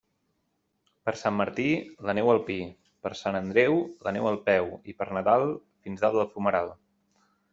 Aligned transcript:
Per 1.07 1.11
Sant 1.19 1.35
Martí, 1.41 1.65
la 2.09 2.15
neu 2.19 2.31
al 2.31 2.39
pi; 2.47 2.55
per 3.05 3.11
Sant 3.19 3.37
Andreu, 3.41 3.77
la 4.07 4.15
neu 4.17 4.31
al 4.31 4.41
peu, 4.49 4.73
i 4.93 4.97
per 5.03 5.09
Nadal, 5.19 5.47
fins 5.85 6.05
dalt 6.07 6.19
del 6.21 6.33
fumeral. 6.35 6.75